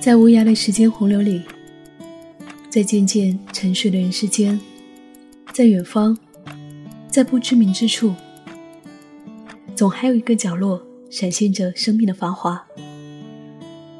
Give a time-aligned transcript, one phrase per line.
[0.00, 1.42] 在无涯的时间洪流里，
[2.68, 4.60] 在渐渐沉睡的人世间，
[5.52, 6.16] 在远方，
[7.08, 8.12] 在不知名之处，
[9.76, 12.64] 总还有一个角落闪现着生命的繁华。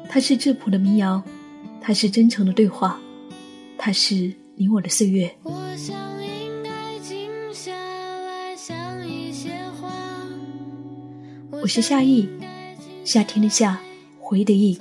[0.09, 1.23] 它是质朴的民谣，
[1.81, 2.99] 它是真诚的对话，
[3.77, 5.33] 它是你我的岁月。
[11.49, 12.27] 我是夏意，
[13.05, 13.79] 夏天的夏，
[14.19, 14.77] 回忆的忆。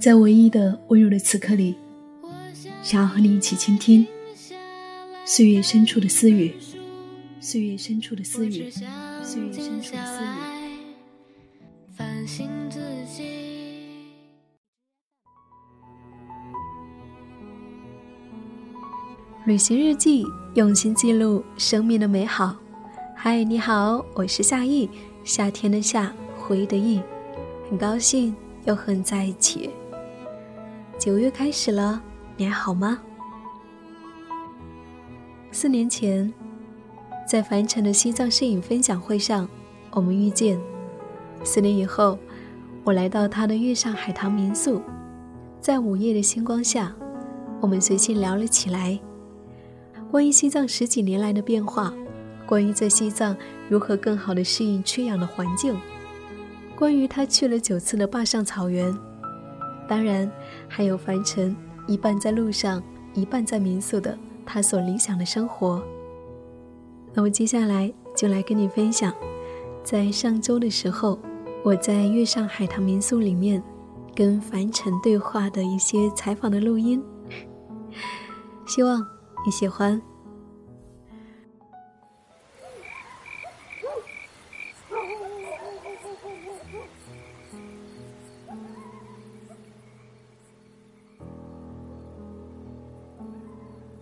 [0.00, 1.74] 在唯一的温柔的此刻里，
[2.84, 4.06] 想要和你一起倾听
[5.24, 6.54] 岁月深处的私语，
[7.40, 8.70] 岁月深处的私语，
[9.24, 10.28] 岁月深处的私语。
[19.46, 22.56] 旅行日记，用心记录生命的美好。
[23.16, 24.88] 嗨，你好，我是夏意，
[25.24, 27.00] 夏天的夏，回忆的忆，
[27.68, 28.32] 很高兴
[28.64, 29.70] 又和你在一起。
[30.98, 32.02] 九月开始了，
[32.36, 32.98] 你还好吗？
[35.52, 36.32] 四年前，
[37.24, 39.48] 在凡尘的西藏摄影分享会上，
[39.92, 40.60] 我们遇见。
[41.44, 42.18] 四年以后，
[42.82, 44.82] 我来到他的月上海棠民宿，
[45.60, 46.92] 在午夜的星光下，
[47.60, 48.98] 我们随性聊了起来，
[50.10, 51.94] 关于西藏十几年来的变化，
[52.44, 53.36] 关于在西藏
[53.68, 55.80] 如何更好的适应缺氧的环境，
[56.74, 58.92] 关于他去了九次的坝上草原。
[59.88, 60.30] 当然，
[60.68, 62.82] 还有凡尘一半在路上，
[63.14, 65.82] 一半在民宿的他所理想的生活。
[67.14, 69.12] 那么接下来就来跟你分享，
[69.82, 71.18] 在上周的时候，
[71.64, 73.62] 我在月上海棠民宿里面
[74.14, 77.02] 跟凡尘对话的一些采访的录音，
[78.66, 79.00] 希望
[79.44, 80.00] 你喜欢。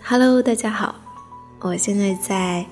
[0.08, 0.94] Hello，大家好，
[1.58, 2.64] 我现在在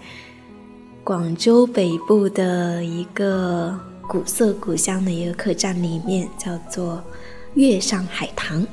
[1.03, 7.03] 广州北部的一个古色古香的一个客栈里面，叫做
[7.55, 8.65] 月上海棠。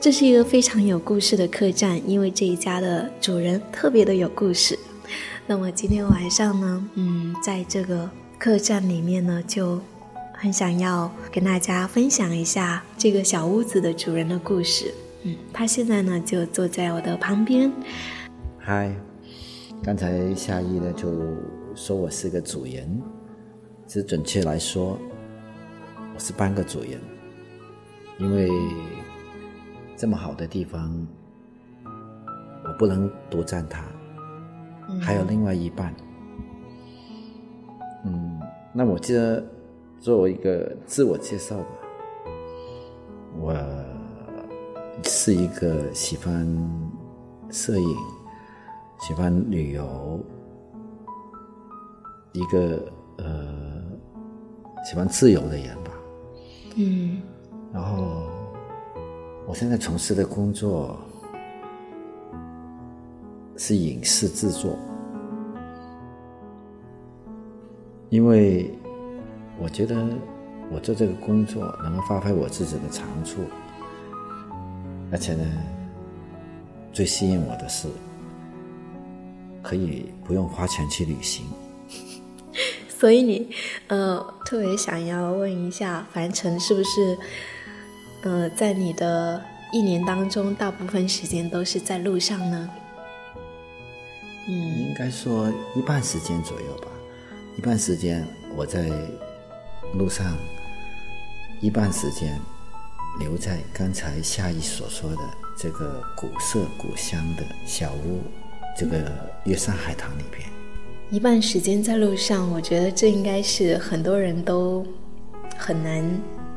[0.00, 4.76] 这是一个非常有故事的客栈，因为这一家的主人特别的有故事。
[5.46, 8.10] 那么今天晚上呢，嗯，在这个
[8.40, 9.80] 客栈里面呢，就
[10.32, 14.92] 很想要跟大家分享一下这个小屋子的主人的故事。
[15.22, 17.70] 嗯，他现在呢就坐在我的旁边。
[18.58, 18.90] 嗨，
[19.82, 21.10] 刚才夏意呢就
[21.74, 23.02] 说我是个主人，
[23.86, 24.98] 其实准确来说，
[26.14, 26.98] 我是半个主人，
[28.18, 28.48] 因为
[29.94, 31.06] 这么好的地方，
[31.84, 33.84] 我不能独占它，
[35.02, 35.94] 还有另外一半。
[38.06, 38.40] 嗯，
[38.72, 39.14] 那我就
[39.98, 41.66] 做一个自我介绍吧，
[43.38, 43.89] 我。
[45.04, 46.46] 是一个喜欢
[47.50, 47.96] 摄影、
[49.00, 50.20] 喜欢旅游、
[52.32, 53.82] 一个呃
[54.84, 55.90] 喜欢自由的人吧。
[56.76, 57.20] 嗯。
[57.72, 58.28] 然后，
[59.46, 60.98] 我现在从事的工作
[63.56, 64.76] 是影视制作，
[68.08, 68.76] 因为
[69.60, 70.04] 我觉得
[70.72, 73.42] 我做这个工作能够发挥我自己的长处。
[75.12, 75.44] 而且呢，
[76.92, 77.88] 最吸引我的是，
[79.62, 81.44] 可以不用花钱去旅行。
[82.88, 83.50] 所以你，
[83.88, 87.18] 呃，特别想要问一下，凡尘是不是，
[88.22, 92.70] 呃，在你的一年当中，大部分时间都是在路上呢？
[94.48, 96.88] 嗯，应该说一半时间左右吧，
[97.56, 98.90] 一半时间我在
[99.94, 100.36] 路上，
[101.60, 102.38] 一半时间。
[103.18, 105.18] 留在刚才夏意所说的
[105.56, 108.20] 这个古色古香的小屋，
[108.78, 108.96] 这个
[109.44, 110.48] 月上海棠里边，
[111.10, 114.86] 一半时间在路上，我觉得这应该是很多人都
[115.58, 116.02] 很难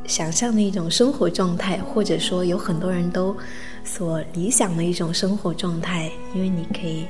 [0.06, 3.36] 想象的一种生活状态，或者说有很多人都
[3.84, 7.08] 所理想的一种生活状态，因为你可以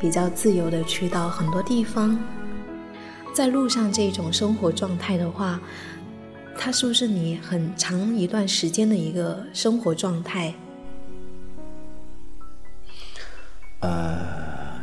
[0.00, 2.18] 比较自由的去到很多地方，
[3.32, 5.60] 在路上这种生活状态的话。
[6.60, 10.52] 它是不是你很长一段时间的一个生活状态？
[13.80, 14.82] 呃，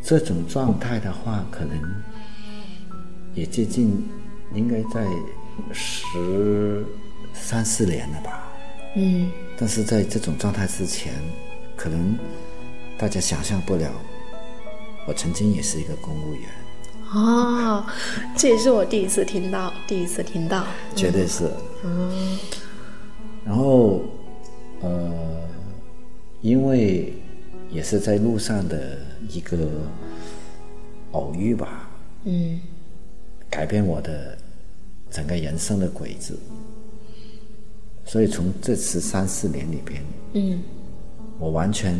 [0.00, 1.76] 这种状态的话，可能
[3.34, 4.08] 也接近，
[4.54, 5.04] 应该在
[5.72, 6.86] 十
[7.34, 8.50] 三四年了吧。
[8.96, 9.30] 嗯。
[9.58, 11.12] 但是在这种状态之前，
[11.76, 12.16] 可能
[12.96, 13.90] 大家想象不了，
[15.06, 16.48] 我曾经也是一个公务员。
[17.12, 17.84] 哦，
[18.36, 20.64] 这也是我第一次听到，第一次听到，
[20.96, 21.50] 绝对是。
[21.84, 22.38] 嗯
[23.44, 24.00] 然后，
[24.80, 25.12] 呃，
[26.40, 27.12] 因为
[27.70, 28.98] 也是在路上的
[29.28, 29.58] 一个
[31.12, 31.88] 偶遇吧，
[32.24, 32.58] 嗯
[33.50, 34.36] 改变我的
[35.10, 36.34] 整个人生的轨迹。
[38.06, 40.02] 所以从这次三四年里边，
[40.32, 40.62] 嗯
[41.38, 41.94] 我完全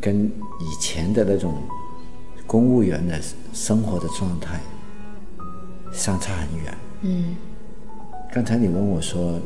[0.00, 1.54] 跟以前的那种
[2.48, 3.20] 公务员的
[3.52, 4.58] 生活的状态
[5.92, 6.78] 相差很远。
[7.02, 7.36] 嗯
[8.32, 9.38] 刚才你问我说，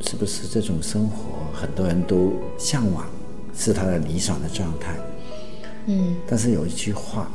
[0.00, 1.16] 是不是这种生活
[1.52, 3.04] 很多人都向往，
[3.54, 4.94] 是他的理想的状态？
[5.86, 7.28] 嗯但是有一句话，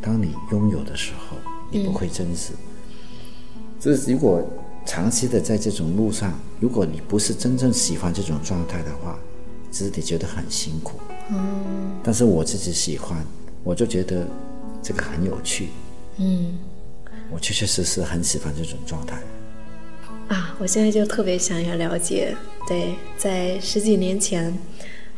[0.00, 1.36] 当你拥有的时候，
[1.70, 2.54] 你不会珍惜。
[3.78, 4.42] 就是如果
[4.86, 9.18] 长期的在这种路上，如果你不是真正喜欢这种状态的话，
[9.70, 10.98] 其实你觉得很辛苦。
[11.30, 13.18] 嗯但是我自己喜欢，
[13.68, 14.26] 我就觉得
[14.82, 15.68] 这个很有趣。
[16.16, 16.58] 嗯
[17.30, 19.18] 我确确实实很喜欢这种状态。
[20.28, 22.34] 啊，我现在就特别想要了解，
[22.66, 24.56] 对，在十几年前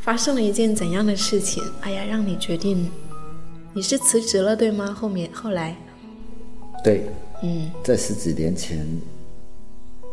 [0.00, 1.62] 发生了一件怎样的事情？
[1.82, 2.91] 哎呀，让你决定
[3.73, 4.93] 你是辞职了对吗？
[4.93, 5.76] 后面后来，
[6.82, 7.08] 对，
[7.44, 8.85] 嗯在十几年前，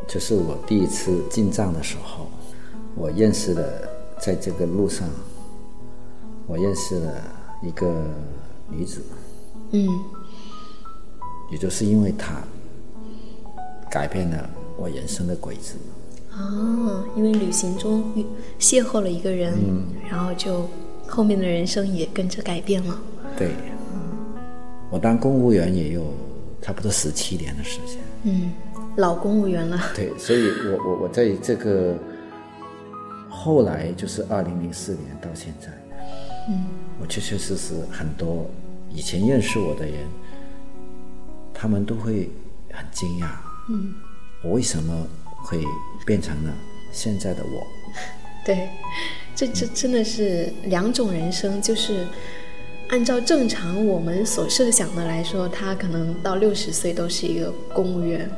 [0.07, 2.29] 就是我第一次进藏的时候，
[2.93, 3.89] 我认识了，
[4.21, 5.09] 在这个路上，
[6.45, 7.23] 我认识了
[7.61, 8.05] 一个
[8.69, 9.01] 女子，
[9.71, 9.87] 嗯
[11.51, 12.41] 也就是因为她
[13.89, 15.73] 改变了我人生的轨迹。
[16.33, 18.03] 哦，因为旅行中
[18.59, 19.53] 邂逅了一个人，
[20.09, 20.69] 然后就
[21.07, 22.99] 后面的人生也跟着改变了。
[23.37, 23.51] 对，
[24.91, 26.03] 我当公务员也有
[26.61, 27.97] 差不多十七年的时间。
[28.23, 28.51] 嗯，
[28.97, 29.81] 老公务员了。
[29.95, 31.95] 对，所以我我我在这个
[33.29, 35.69] 后来就是二零零四年到现在，
[36.49, 36.65] 嗯
[36.99, 38.49] 我确确实实很多
[38.89, 39.95] 以前认识我的人，
[41.53, 42.29] 他们都会
[42.71, 43.27] 很惊讶，
[43.69, 43.93] 嗯，
[44.43, 45.07] 我为什么
[45.43, 45.63] 会
[46.05, 46.53] 变成了
[46.91, 47.67] 现在的我？
[48.45, 48.69] 对，
[49.35, 52.07] 这这真的是两种人生，就是
[52.89, 58.29] 按照正常我们所设想的来说，他可能到六十岁都是一个公务员，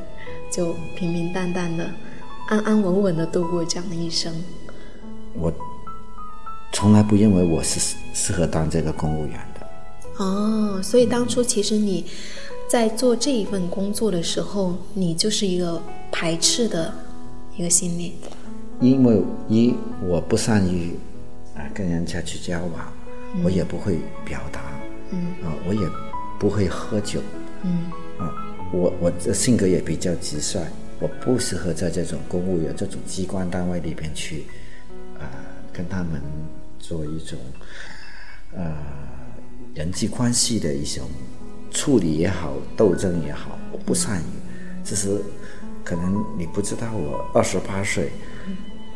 [0.50, 1.88] 就平平淡淡的、
[2.48, 4.34] 安安稳稳的度过这样的一生。
[5.32, 5.52] 我
[6.72, 9.66] 从来不认为我是适适合当这个公务员的。
[10.24, 12.04] 哦，所以当初其实你
[12.68, 15.82] 在做这一份工作的时候，你就是一个
[16.12, 16.92] 排斥的
[17.56, 18.14] 一个心理。
[18.80, 19.74] 因为一
[20.06, 20.94] 我不善于
[21.54, 22.92] 啊跟人家去交往，
[23.44, 24.60] 我也不会表达，
[25.10, 25.80] 嗯啊我也
[26.38, 27.20] 不会喝酒，
[27.62, 28.32] 嗯啊
[28.72, 30.60] 我我的性格也比较直率，
[30.98, 34.46] 我不适合在这种公务员这种机关单位里边去
[35.18, 35.28] 啊
[35.72, 36.20] 跟他们
[36.80, 37.38] 做一种
[38.56, 38.74] 呃
[39.74, 41.08] 人际关系的一种
[41.70, 44.24] 处理也好，斗争也好，我不善于，
[44.84, 45.22] 只是
[45.84, 48.10] 可能你不知道，我二十八岁，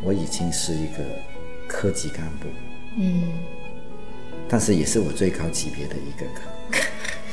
[0.03, 1.05] 我已经是一个
[1.69, 2.49] 科级干部，
[2.99, 3.33] 嗯
[4.49, 6.27] 但是也是我最高级别的一个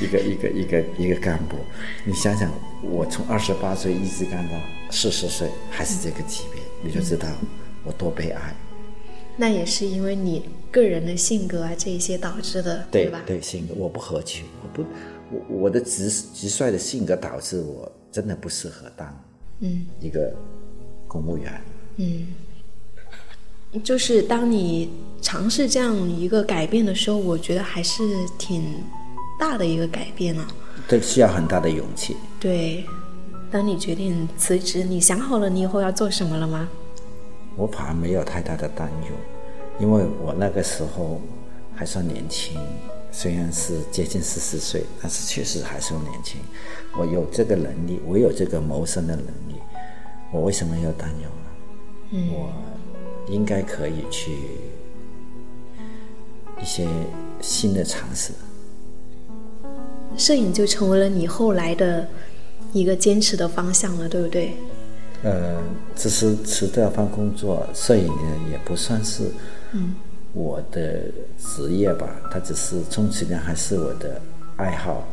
[0.00, 1.56] 一个一个一个一个干部。
[2.04, 2.50] 你想想，
[2.82, 4.54] 我从二十八岁一直干到
[4.90, 7.28] 四十岁，还是这个级别，你就知道
[7.84, 8.54] 我多悲哀。
[9.36, 13.22] 那也是因为你个人的性格啊，这一些导致的，对吧？
[13.26, 14.84] 对，性格我不合群，我不
[15.30, 19.24] 我我的直直率的性格导致我真的不适合当
[19.60, 20.32] 嗯一个
[21.08, 21.60] 公务员。
[21.96, 22.26] 嗯，
[23.82, 24.90] 就是当你
[25.22, 28.02] 尝试这样一个改变的时候，我觉得还是
[28.38, 28.62] 挺
[29.40, 30.46] 大的一个改变啊。
[30.86, 32.16] 这需要很大的勇气。
[32.38, 32.84] 对，
[33.50, 36.68] 当你决定辞职，你想好了你以后要做什么了吗？
[37.54, 39.14] 我反而没有太大的担忧，
[39.82, 41.20] 因为我那个时候
[41.74, 42.56] 还算年轻，
[43.10, 46.40] 虽然是接近四十岁，但是确实还算年轻。
[46.96, 49.60] 我有这个能力，我有这个谋生的能力，
[50.30, 51.46] 我为什么要担忧呢？
[52.12, 52.52] 嗯我
[53.28, 54.32] 应该可以去
[56.60, 56.86] 一些
[57.40, 58.32] 新的尝试。
[60.16, 62.06] 摄影就成为了你后来的
[62.72, 64.54] 一个坚持的方向了，对不对？
[65.22, 65.56] 呃，
[65.94, 69.24] 只是辞掉份工作，摄影呢也不算是
[70.32, 71.00] 我的
[71.38, 74.20] 职业吧，它只是充其量还是我的
[74.56, 75.04] 爱好。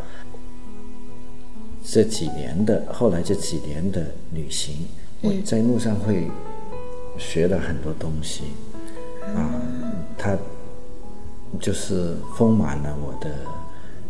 [1.83, 4.87] 这几年的后来这几年的旅行，
[5.21, 6.27] 我在路上会
[7.17, 8.43] 学了很多东西，
[9.35, 9.61] 啊，
[10.17, 10.37] 它
[11.59, 13.31] 就是丰满了我的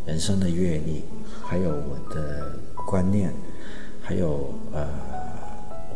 [0.06, 1.04] 人生的阅历，
[1.42, 3.34] 还有我的观念，
[4.02, 4.88] 还有呃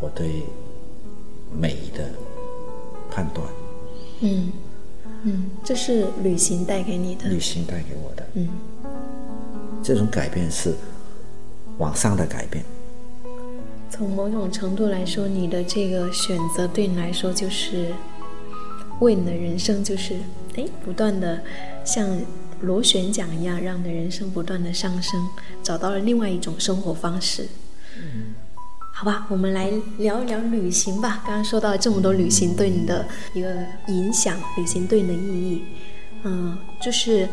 [0.02, 0.44] 我对
[1.58, 2.10] 美的
[3.10, 3.48] 判断，
[4.22, 4.52] 嗯
[5.24, 7.30] 嗯，这是旅行带给你的。
[7.30, 8.50] 旅行带给我的嗯
[9.82, 10.74] 这种改变是
[11.78, 12.64] 往上的改变。
[13.90, 17.94] 从某种程度来说，你的这个选择对你来说就是
[19.00, 20.16] 为你的人生，就是
[20.56, 21.42] 哎，不断的
[21.86, 22.20] 像
[22.62, 25.28] 螺旋桨一样，让你的人生不断的上升，
[25.62, 27.48] 找到了另外一种生活方式。
[27.98, 28.33] 嗯，
[29.04, 31.22] 好吧，我们来聊一聊旅行吧。
[31.26, 33.54] 刚刚说到这么多旅行对你的一个
[33.88, 35.64] 影响，旅行对你的意义，
[36.24, 37.28] 嗯，就是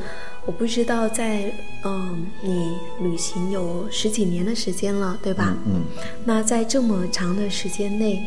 [0.45, 1.45] 我不知道在
[1.85, 5.57] 嗯你旅行有十几年的时间了，对吧？
[5.65, 5.85] 嗯，
[6.25, 8.21] 那在这么长的时间内，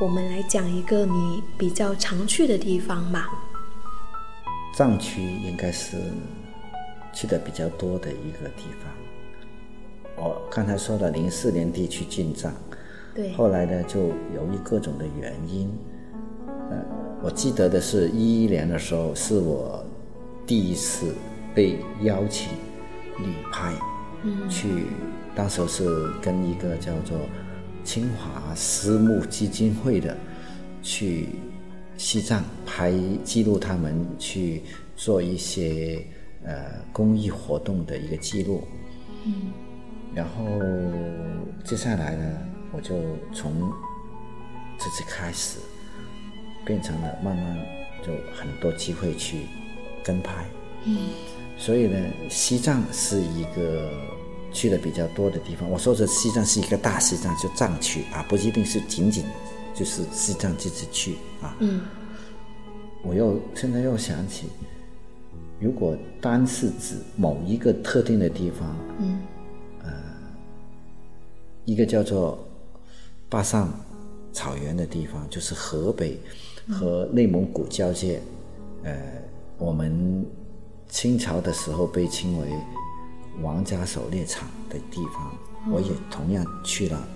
[0.00, 3.28] 我们来讲一个你比较常去的地方吧。
[4.74, 5.96] 藏区应该是
[7.12, 8.92] 去的比较多的一个地方。
[10.16, 12.52] 我刚才说了，零四年地区进藏，
[13.14, 15.70] 对，后来呢，就由于各种的原因，
[16.70, 16.76] 呃，
[17.22, 19.84] 我记得的是一一年的时候，是我
[20.46, 21.14] 第一次
[21.54, 22.52] 被邀请
[23.18, 23.72] 旅拍，
[24.22, 24.86] 嗯去，
[25.34, 27.18] 当时是跟一个叫做
[27.82, 30.16] 清华私募基金会的
[30.80, 31.28] 去
[31.96, 32.92] 西藏拍
[33.24, 34.62] 记录他们去
[34.96, 36.04] 做一些
[36.44, 36.54] 呃
[36.92, 38.62] 公益活动的一个记录。
[39.26, 39.52] 嗯
[40.14, 40.60] 然后
[41.64, 42.38] 接下来呢，
[42.72, 42.94] 我就
[43.32, 43.72] 从
[44.78, 45.58] 这次开始，
[46.64, 47.58] 变成了慢慢
[48.02, 49.46] 就很多机会去
[50.04, 50.44] 跟拍。
[50.84, 50.98] 嗯
[51.56, 53.90] 所以呢，西藏是一个
[54.52, 55.70] 去的比较多的地方。
[55.70, 59.24] 我说的西藏是一个大西藏，就藏区啊，不一定是仅仅
[59.74, 61.56] 就是西藏自己去啊。
[61.60, 61.82] 嗯
[63.02, 64.48] 我又现在又想起，
[65.60, 69.20] 如果单是指某一个特定的地方，嗯
[71.64, 72.38] 一个叫做
[73.28, 73.72] 坝上
[74.32, 76.18] 草原的地方，就是河北
[76.68, 78.20] 和内蒙古交界，
[78.82, 78.94] 呃，
[79.58, 80.24] 我们
[80.88, 82.48] 清朝的时候被称为
[83.42, 85.36] 王家狩猎场的地方，
[85.72, 87.08] 我也同样去了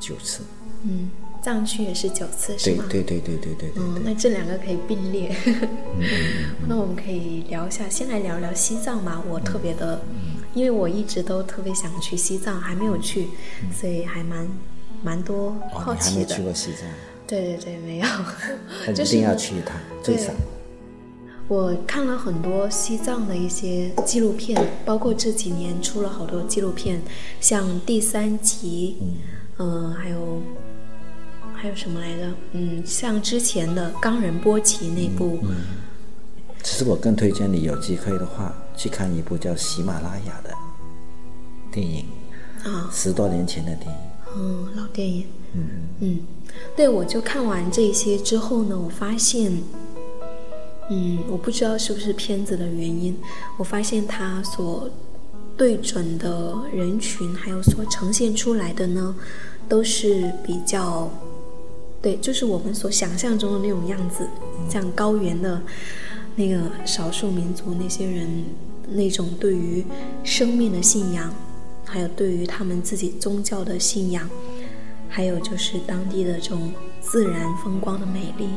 [0.00, 0.42] 九次。
[0.84, 1.10] 嗯，
[1.42, 2.84] 藏区也是九次是吗？
[2.90, 4.02] 对对对对对对对。
[4.04, 5.32] 那这两个可以并列。
[6.66, 9.22] 那我们可以聊一下，先来聊聊西藏吧。
[9.28, 10.00] 我特别的，
[10.54, 13.28] 因为我一直都特别想去西藏，还没有去，
[13.74, 14.48] 所以还蛮
[15.02, 16.42] 蛮多哦，好奇的你还没去。
[16.42, 16.88] 过西藏，
[17.26, 18.06] 对对对，没有，
[18.88, 20.16] 一定要去一趟，最。
[21.48, 27.02] 我看了很多西藏的一些纪录片，包括这几年出了好多纪录片，
[27.40, 28.96] 像第三集，
[29.58, 30.40] 嗯、还有
[31.52, 32.30] 还有什么来着？
[32.52, 35.40] 嗯，像之前的冈仁波齐那部，
[36.62, 40.52] 其实我更推荐你有机会的话去看一部叫《喜马拉雅》的
[41.70, 42.04] 电影，
[42.64, 43.96] 啊，十多年前的电影。
[44.36, 45.24] 嗯，老电影。
[45.52, 45.68] 嗯
[46.00, 46.18] 嗯，
[46.74, 49.62] 对，我就看完这些之后呢，我发现，
[50.90, 53.16] 嗯，我不知道是不是片子的原因，
[53.56, 54.90] 我发现它所
[55.56, 59.14] 对准的人群，还有所呈现出来的呢，
[59.68, 61.08] 都是比较，
[62.02, 64.26] 对，就是我们所想象中的那种样子，
[64.68, 65.62] 像高原的
[66.34, 68.44] 那个少数民族那些人
[68.94, 69.84] 那种对于
[70.24, 71.34] 生命的信仰。
[71.84, 74.26] 还有对于他们自己宗教的信仰，
[75.10, 76.72] 还有就是当地的这种
[77.02, 78.48] 自然风光的美丽，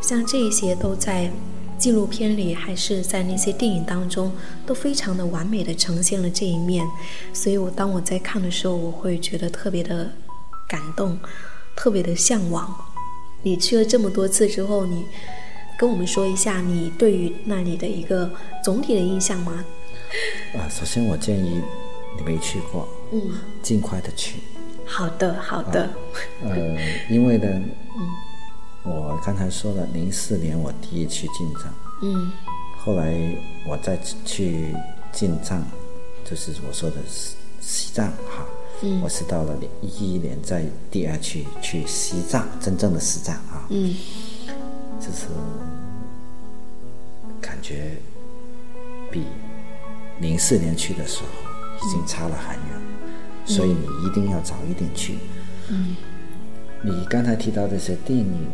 [0.00, 1.30] 像这些都在
[1.78, 4.32] 纪录片里，还是在那些电影当中，
[4.66, 6.84] 都非常的完美的呈现了这一面。
[7.32, 10.10] 所以我当我在看的时候，我会觉得特别的
[10.68, 11.16] 感动，
[11.76, 12.74] 特别的向往。
[13.44, 15.04] 你去了这么多次之后，你
[15.78, 18.28] 跟我们说一下你对于那里的一个
[18.64, 19.64] 总体的印象吗？
[20.54, 21.62] 啊，首先我建议
[22.16, 23.20] 你没去过，嗯，
[23.62, 24.40] 尽快的去。
[24.84, 25.88] 好的，好的。
[26.42, 26.76] 呃，
[27.08, 27.46] 因为呢，
[27.96, 28.10] 嗯
[28.84, 32.32] 我刚才说了，零四年我第一去进藏，嗯
[32.78, 33.14] 后来
[33.68, 34.74] 我再去
[35.12, 35.62] 进藏，
[36.28, 38.44] 就是我说的西西藏哈。
[38.80, 43.94] 嗯我是到了一一年在第二去去西藏，真正的西藏啊，嗯
[45.00, 45.26] 就是
[47.40, 47.96] 感觉
[49.10, 49.26] 比
[50.20, 52.80] 零四年去的时候已经差了很远，
[53.46, 55.18] 所以你一定要早一点去。
[55.68, 55.96] 嗯
[56.80, 58.48] 你刚才提到这些电影，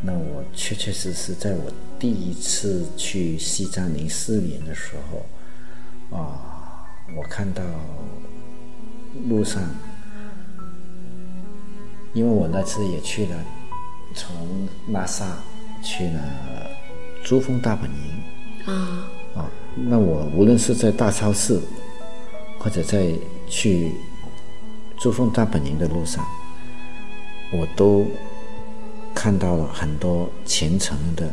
[0.00, 7.62] 那我确确实实在我第一次去西藏零四年的时候，啊，我看到
[9.28, 9.62] 路上，
[12.14, 13.36] 因为我那次也去了，
[14.14, 15.36] 从拉萨
[15.82, 16.20] 去了
[17.24, 19.10] 珠峰大本营，啊。
[19.36, 21.60] 啊，那我无论是在大超市，
[22.58, 23.12] 或者在
[23.48, 23.92] 去
[24.98, 26.24] 珠峰大本营的路上，
[27.52, 28.06] 我都
[29.14, 31.32] 看到了很多虔诚的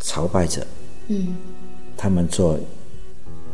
[0.00, 0.66] 朝拜者，
[1.08, 1.36] 嗯。
[1.96, 2.58] 他们做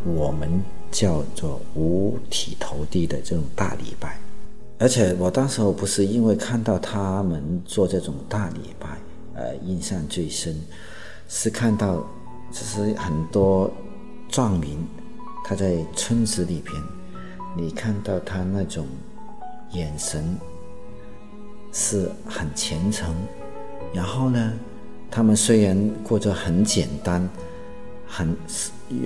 [0.02, 4.18] 我们叫做五体投地的这种大礼拜。
[4.80, 8.88] 而且我当时候不是因为看到他们做这种大礼拜，
[9.34, 10.56] 呃，印象最深，
[11.28, 11.96] 是看到
[12.50, 13.70] 就是很多
[14.30, 14.78] 藏民
[15.44, 16.74] 他在村子里边，
[17.54, 18.86] 你看到他那种
[19.72, 20.34] 眼神
[21.72, 23.14] 是很虔诚，
[23.92, 24.50] 然后呢，
[25.10, 27.28] 他们虽然过着很简单，
[28.06, 28.34] 很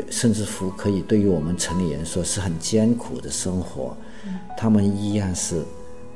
[0.09, 3.97] 甚至乎可以对于我们城里人说是很艰苦的生活。
[4.57, 5.63] 他们依然是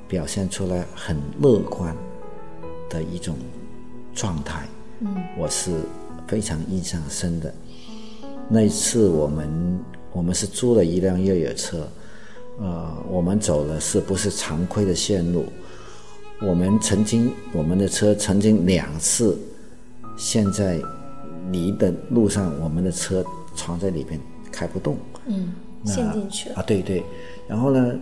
[0.06, 1.94] 表现出来很乐观
[2.88, 3.36] 的一种
[4.14, 4.66] 状态，
[5.00, 5.72] 嗯，我是
[6.26, 7.52] 非常印象深的。
[8.48, 9.80] 那一次我们
[10.12, 11.86] 我们是租了一辆越野车，
[12.58, 15.44] 呃，我们走的是不是常规的线路？
[16.40, 19.36] 我们曾经我们的车曾经两次
[20.16, 20.80] 陷在
[21.50, 24.18] 泥的路上，我们的车藏在里边
[24.50, 25.52] 开不动，嗯，
[25.84, 27.02] 陷进去了啊，对对。
[27.48, 27.94] 然后呢，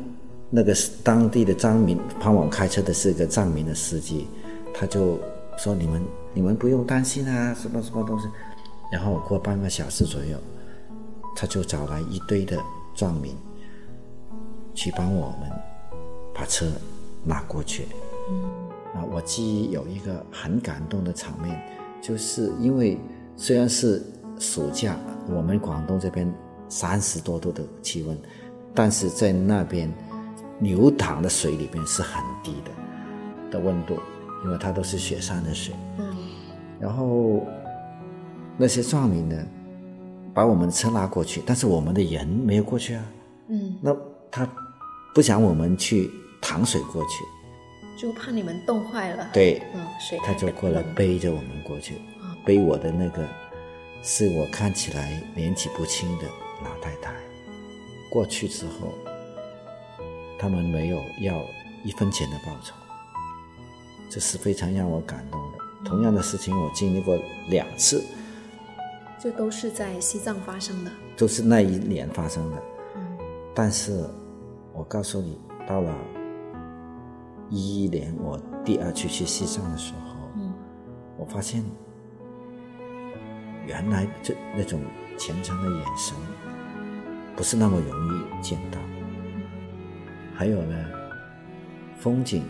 [0.49, 4.29] 那个当地的藏民，帮我开车的是个藏民的司机，
[4.73, 5.19] 他就
[5.59, 8.29] 说：“你们你们不用担心啊，什么什么东西。”
[8.93, 10.39] 然后过半个小时左右，
[11.35, 12.57] 他就找来一堆的
[12.95, 13.35] 藏民，
[14.73, 15.51] 去帮我们
[16.33, 16.67] 把车
[17.25, 17.89] 拿过去。
[18.95, 21.61] 啊，我记忆有一个很感动的场面，
[22.01, 22.97] 就是因为
[23.37, 24.01] 虽然是
[24.39, 24.97] 暑假，
[25.29, 26.33] 我们广东这边
[26.69, 28.17] 三十多度的气温。
[28.73, 29.91] 但是在那边
[30.61, 32.71] 流淌的水里边是很低的
[33.51, 33.99] 的温度，
[34.45, 35.75] 因为它都是雪山的水。
[35.99, 36.05] 嗯。
[36.81, 37.47] 然后
[38.57, 39.37] 那些藏民呢，
[40.33, 43.05] 把我们车拉过去，但是我们的人没有过去啊。
[43.49, 43.77] 嗯。
[43.81, 43.97] 那
[44.31, 44.49] 他
[45.15, 46.11] 不想我们去
[46.41, 47.25] 淌水过去，
[48.01, 49.29] 就怕你们冻坏了。
[49.33, 49.63] 对。
[49.75, 51.95] 嗯，水他就过来背着我们过去，
[52.45, 53.27] 背我的那个
[54.03, 56.25] 是我看起来年纪不轻的
[56.63, 57.15] 老太太。
[58.09, 58.95] 过去之后，
[60.39, 61.45] 他们没有要
[61.85, 62.75] 一分钱的报酬，
[64.11, 65.59] 这是非常让我感动的。
[65.85, 67.19] 同样的事情我经历过
[67.49, 68.05] 两次，
[69.19, 72.63] 这都是在西藏发生的，都是那一年发生的。
[72.97, 73.19] 嗯，
[73.55, 74.05] 但是
[74.73, 75.95] 我告诉你，到了
[77.49, 80.53] 一一年我第二次去西藏的时候，嗯，
[81.17, 81.63] 我发现
[83.67, 84.81] 原来这那种
[85.17, 86.15] 虔诚的眼神。
[87.37, 88.79] 不是那么容易见到，
[90.37, 90.77] 还有呢，
[91.99, 92.45] 风景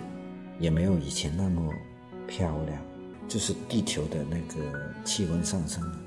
[0.58, 1.72] 也没有以前那么
[2.26, 2.76] 漂亮，
[3.28, 5.98] 就是地球的那个气温上升了。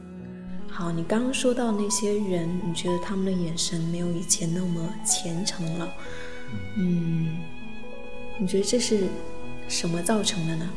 [0.70, 5.88] 好，你刚刚说到那些人，你觉得他们的眼神没有以前那么虔诚了？
[6.78, 7.38] 嗯，
[8.38, 9.08] 你觉得这是
[9.70, 10.70] 什么造成的呢？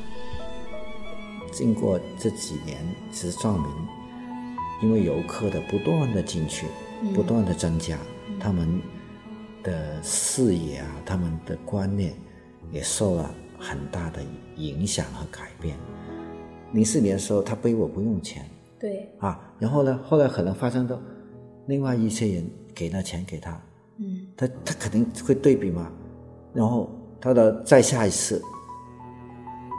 [1.50, 2.78] 经过这几年，
[3.10, 3.68] 其实藏民
[4.82, 6.66] 因为游客的不断的进去。
[7.16, 7.98] 不断的增加，
[8.38, 8.80] 他们
[9.62, 12.14] 的视野啊，他们的观念
[12.70, 14.22] 也受了很大的
[14.56, 15.76] 影响和改变。
[16.72, 18.48] 零四年的时候，他背我不用钱，
[18.78, 19.08] 对。
[19.18, 20.98] 啊，然后呢，后来可能发生到
[21.66, 23.60] 另外一些人给了钱给他，
[23.98, 25.90] 嗯，他他肯定会对比嘛，
[26.54, 28.42] 然后他的再下一次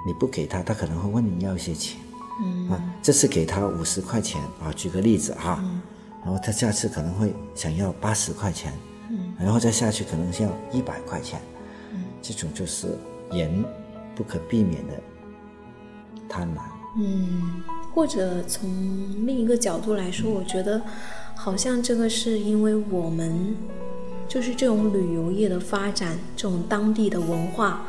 [0.05, 1.99] 你不给他，他可能会问你要一些钱，
[2.41, 2.69] 嗯。
[2.69, 5.63] 啊，这次给他五十块钱啊，举个例子啊。
[6.23, 8.92] 然后他下次可能会想要八十块钱，嗯，
[9.39, 11.41] 然后再下去可能是要一百块钱，
[11.93, 12.97] 嗯，这种就是
[13.31, 13.63] 人
[14.15, 14.93] 不可避免的
[16.29, 16.61] 贪婪。
[16.97, 18.69] 嗯，或者从
[19.25, 20.81] 另一个角度来说，我觉得
[21.35, 23.55] 好像这个是因为我们
[24.27, 27.81] 就是这种旅游业的发展，这种当地的文化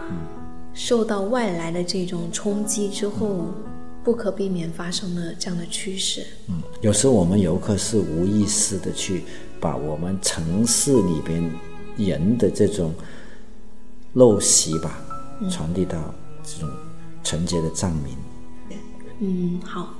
[0.72, 3.46] 受到外来的这种冲击之后。
[4.05, 6.27] 不可避免发生了这样的趋势。
[6.49, 9.25] 嗯，有时候我们游客是无意识的去
[9.59, 11.51] 把我们城市里边
[11.97, 12.93] 人的这种
[14.14, 15.03] 陋习吧，
[15.51, 16.14] 传递到
[16.45, 16.69] 这种
[17.23, 18.14] 纯洁的藏民。
[19.21, 19.95] 嗯，好，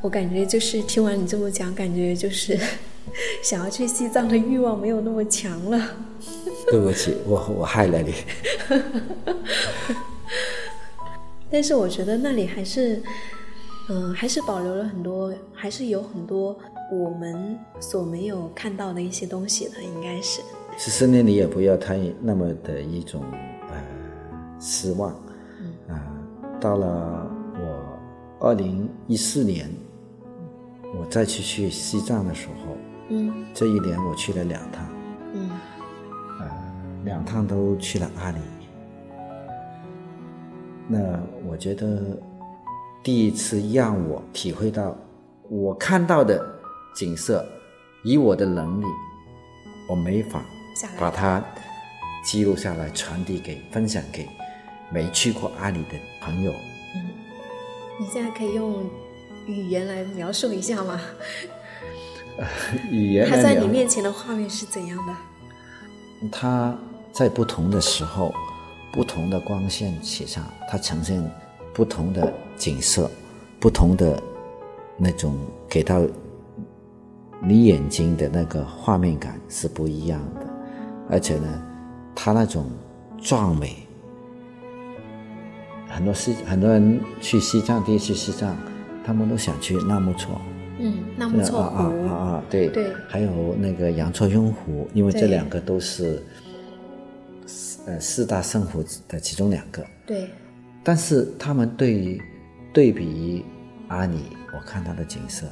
[0.00, 2.56] 我感觉就是听完你这么讲，感觉就是
[3.42, 5.96] 想要去西藏的欲望没有那么强了。
[6.70, 8.14] 对不起，我我害了你。
[11.50, 13.02] 但是我觉得那里还是。
[13.90, 16.54] 嗯，还是保留了很多，还是有很多
[16.92, 20.42] 我们所没有看到的一些东西的，应该是。
[20.76, 23.22] 其实呢，你也不要太那么的一种
[23.70, 23.82] 呃
[24.60, 25.14] 失望。
[25.60, 25.94] 嗯。
[25.94, 26.04] 啊，
[26.60, 29.70] 到了我二零一四年，
[30.94, 32.76] 我再去去西藏的时候，
[33.08, 34.86] 嗯，这一年我去了两趟，
[35.32, 35.50] 嗯，
[36.40, 36.46] 呃，
[37.06, 38.38] 两趟都去了阿里。
[40.86, 40.98] 那
[41.48, 42.18] 我觉得。
[43.02, 44.96] 第一次让我体会到，
[45.48, 46.44] 我看到的
[46.94, 47.46] 景色，
[48.04, 48.84] 以我的能力
[49.88, 50.44] 我没法
[50.98, 51.42] 把它
[52.24, 54.28] 记录下来，传递给、分享给
[54.90, 56.52] 没去过阿里的朋友。
[57.98, 58.84] 你现在可以用
[59.46, 61.00] 语言来描述一下吗？
[62.90, 65.14] 语言它在你面前的画面是怎样的？
[66.30, 66.76] 它
[67.10, 68.34] 在不同的时候、
[68.92, 71.22] 不同的光线写上，它呈现
[71.78, 73.08] 不同的景色、
[73.60, 74.20] 不同的
[74.96, 75.38] 那种
[75.68, 76.04] 给到
[77.40, 80.46] 你眼睛的那个画面感是不一样的，
[81.08, 81.62] 而且呢，
[82.16, 82.66] 它那种
[83.22, 83.76] 壮美，
[85.88, 88.56] 很多西很多人去西藏，第一次西藏，
[89.04, 90.32] 他们都想去纳木错。
[90.80, 92.08] 嗯，纳木错啊啊。
[92.08, 92.44] 啊啊！
[92.50, 96.20] 对对还有那个羊卓雍湖，因为这两个都是
[97.46, 100.28] 四呃四大圣湖的其中两个，对，
[100.88, 102.18] 但是他们对于
[102.72, 103.44] 对比于
[103.88, 104.22] 阿里，
[104.54, 105.46] 我看到的景色，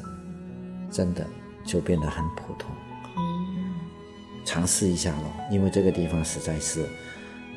[0.90, 1.26] 真的
[1.62, 2.74] 就变得很普通。
[4.46, 6.86] 尝试一下咯，因为这个地方实在是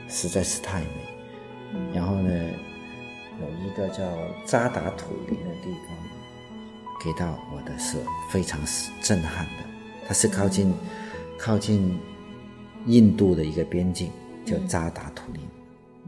[0.09, 0.87] 实在是太美。
[1.93, 2.29] 然后呢，
[3.39, 4.03] 有一个叫
[4.43, 7.95] 扎达土林的地方，给到我的是
[8.29, 8.59] 非常
[9.01, 9.63] 震撼的。
[10.05, 10.73] 它是靠近、
[11.37, 11.97] 靠近
[12.87, 14.11] 印度的一个边境，
[14.45, 15.48] 叫扎达土林。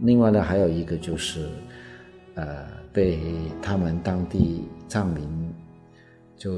[0.02, 1.48] 另外呢，还有一个就是，
[2.36, 3.20] 呃，被
[3.62, 5.54] 他们当地藏民
[6.36, 6.52] 就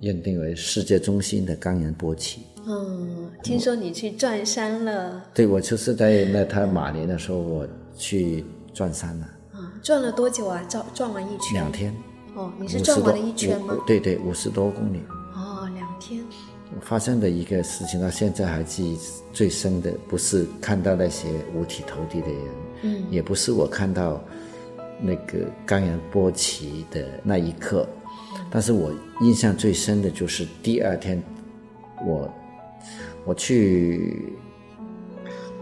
[0.00, 2.42] 认定为世界中心的冈仁波齐。
[2.66, 10.62] 嗯，听说你去转山了，对，我就是在那他马年的时候，我去转山了啊，转了多久啊？
[10.68, 11.54] 转转完一圈？
[11.54, 11.94] 两天，
[12.36, 13.76] 哦，你是转完了一圈吗？
[13.86, 15.00] 对对，五十多公里。
[15.34, 16.24] 哦，两天。
[16.80, 18.98] 发生的一个事情到现在还记忆
[19.32, 22.38] 最深的，不是看到那些五体投地的人，
[22.84, 24.22] 嗯，也不是我看到
[25.00, 27.88] 那个冈仁波齐的那一刻，
[28.50, 28.92] 但是我
[29.22, 31.22] 印象最深的就是第二天，
[32.04, 32.30] 我
[33.24, 34.34] 我去，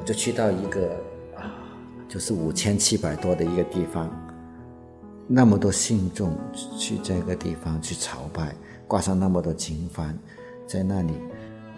[0.01, 0.97] 我就去到一个
[1.37, 1.55] 啊，
[2.09, 4.11] 就是五千七百多的一个地方，
[5.29, 6.37] 那么多信众
[6.77, 8.53] 去这个地方去朝拜，
[8.89, 10.13] 挂上那么多经幡，
[10.67, 11.13] 在那里。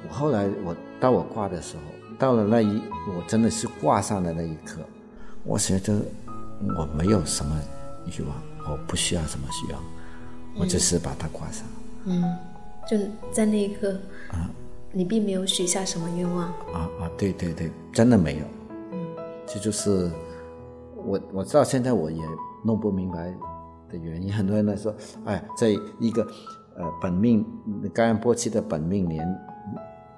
[0.08, 1.82] 我后来我到我挂的时候，
[2.18, 4.80] 到了那一我真的是挂上的那一刻，
[5.44, 6.00] 我觉得
[6.78, 7.60] 我没有什么
[8.06, 8.34] 欲望，
[8.70, 9.82] 我不需要什么欲望，
[10.58, 11.66] 我只是把它挂上。
[12.06, 12.22] 嗯，
[12.88, 12.96] 就
[13.32, 13.92] 在那一刻
[14.30, 14.50] 啊，
[14.92, 16.46] 你并没有许下什么愿望。
[16.72, 18.44] 啊啊，对对对，真的没有。
[18.92, 19.06] 嗯，
[19.46, 20.10] 这就是
[20.96, 22.22] 我我到现在我也
[22.64, 23.34] 弄不明白
[23.90, 24.32] 的原因。
[24.32, 26.22] 很多人呢说，哎，在一个
[26.76, 27.44] 呃本命
[27.92, 29.26] 冈仁波齐的本命年，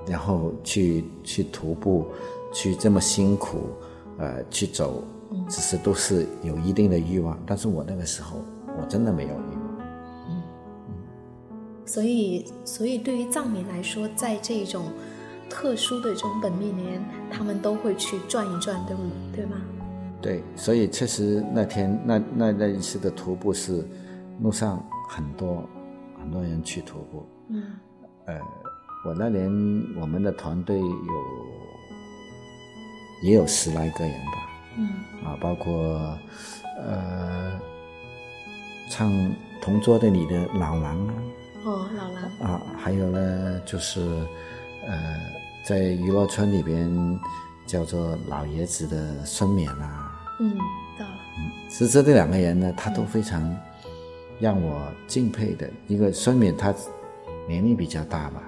[0.06, 2.06] 然后去去徒步，
[2.52, 3.70] 去这么辛苦，
[4.18, 5.04] 呃，去走，
[5.48, 7.38] 只是都是有一定的欲望。
[7.46, 8.38] 但是我那个时候，
[8.80, 9.78] 我真的没有欲望。
[10.28, 10.42] 嗯
[11.84, 14.86] 所以，所以对于藏民来说，在这种
[15.48, 19.56] 特殊的这种本命年，他们都会去转一转，对不对吗？
[20.20, 23.86] 对，所以确实那天那那那一次的徒步是
[24.40, 25.62] 路上很多
[26.18, 27.62] 很多人去徒步，嗯
[28.24, 28.40] 呃，
[29.06, 29.48] 我那年
[30.00, 30.86] 我们的团队有
[33.22, 34.45] 也有十来个人吧，
[34.76, 34.88] 嗯
[35.24, 36.18] 啊，包括
[36.78, 37.60] 呃
[38.88, 39.10] 唱
[39.60, 41.14] 《同桌的你》的老狼啊，
[41.64, 44.00] 哦，老狼，啊，还有呢，就是
[44.86, 45.16] 呃，
[45.64, 47.18] 在娱乐圈里边
[47.66, 50.56] 叫做老爷子的孙冕啊，嗯，
[50.98, 51.18] 到了，
[51.68, 53.42] 其实这两个人呢，他都非常
[54.38, 55.68] 让我敬佩的。
[55.88, 56.72] 一个孙冕，他
[57.48, 58.42] 年龄比较大吧，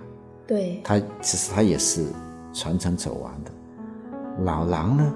[0.47, 2.07] 对，他其实他也是
[2.53, 3.51] 传承走完的。
[4.45, 5.15] 老狼呢，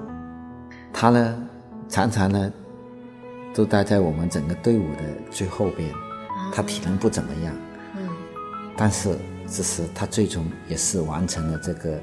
[0.93, 1.49] 他呢
[1.89, 2.53] 常常呢
[3.55, 5.89] 都待在我们整个队伍的最后边，
[6.53, 7.55] 他体能不怎么样。
[7.97, 8.09] 嗯。
[8.77, 12.01] 但是只是他最终也是完成了这个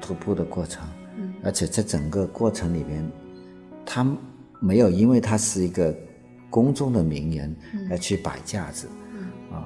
[0.00, 1.32] 徒步的过程，嗯。
[1.44, 3.08] 而且在整个过程里边，
[3.86, 4.06] 他
[4.60, 5.94] 没有因为他是一个
[6.50, 7.56] 公众的名人
[7.90, 8.86] 而去摆架子，
[9.52, 9.64] 啊、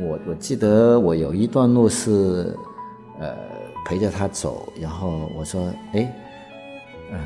[0.00, 2.56] 我我记得我有一段路是，
[3.20, 3.36] 呃，
[3.84, 6.10] 陪着他走，然后我说，哎，
[7.10, 7.18] 呃，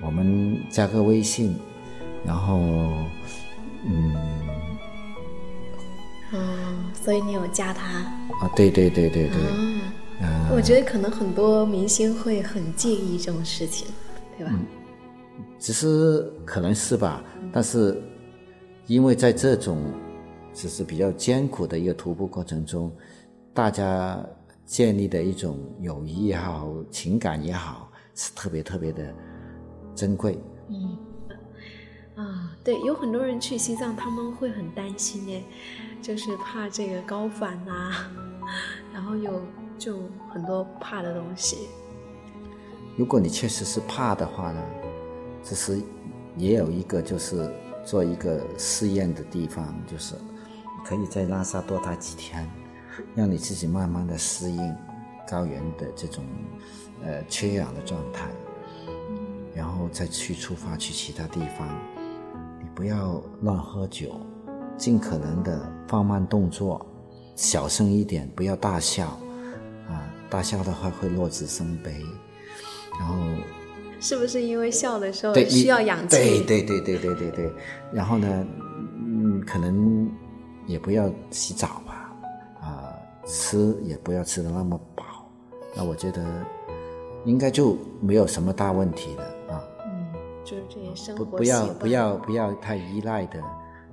[0.00, 1.56] 我们加个微信，
[2.24, 2.60] 然后，
[3.84, 4.14] 嗯。
[6.30, 9.80] 嗯，所以你有加他，啊，对对对对对，嗯，
[10.20, 13.86] 嗯、我觉得可能很多明星会很介意这种事情，
[14.36, 14.52] 对吧？
[15.58, 17.98] 只是可能是吧，但是
[18.86, 19.90] 因为在这种
[20.52, 22.92] 只是比较艰苦的一个徒步过程中，
[23.54, 24.22] 大家
[24.66, 27.87] 建立的一种友谊也好，情感也好，
[28.18, 29.14] 是特别特别的
[29.94, 30.36] 珍贵。
[30.68, 30.98] 嗯，
[32.16, 35.44] 啊，对，有很多人去西藏，他们会很担心哎，
[36.02, 38.10] 就是怕这个高反呐、
[38.92, 39.40] 然后有
[39.78, 40.00] 就
[40.30, 41.68] 很多怕的东西。
[42.96, 44.60] 如果你确实是怕的话呢，
[45.44, 45.80] 其实
[46.36, 47.48] 也有一个就是
[47.84, 50.16] 做一个试验的地方，就是
[50.84, 52.50] 可以在拉萨多待几天，
[53.14, 54.76] 让你自己慢慢的适应
[55.30, 56.24] 高原的这种
[57.04, 58.28] 呃缺氧的状态，
[59.54, 61.68] 然后再去出发去其他地方。
[62.60, 64.20] 你不要乱喝酒，
[64.76, 66.84] 尽可能的放慢动作，
[67.34, 69.06] 小声一点，不要大笑
[69.88, 70.12] 啊！
[70.28, 72.04] 大笑的话会落子生悲。
[72.98, 73.14] 然后，
[74.00, 76.16] 是不是因为笑的时候需要氧气？
[76.16, 77.52] 对对对对对对对。
[77.92, 78.46] 然后呢，
[78.96, 80.10] 嗯，可能
[80.66, 82.12] 也不要洗澡吧，
[82.60, 85.04] 啊，吃也不要吃的那么饱。
[85.74, 86.24] 那我觉得
[87.28, 89.62] 应该就没有什么大问题的啊。
[89.84, 90.06] 嗯，
[90.42, 93.38] 就是这些生不活不要不要不要太依赖的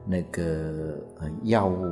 [0.05, 1.83] 那个呃药物